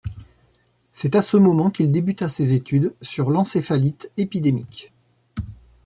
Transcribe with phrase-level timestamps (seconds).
[0.91, 4.91] C’est à ce moment qu’il débuta ses études sur l'encéphalite épidémique.